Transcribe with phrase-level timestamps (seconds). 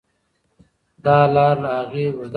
[1.03, 2.29] دا لار له هغې اوږده ده.